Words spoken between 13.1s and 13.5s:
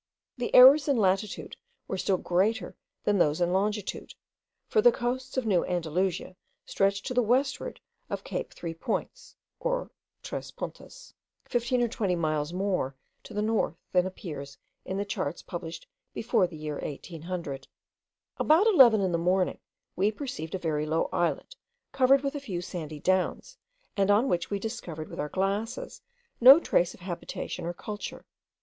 to the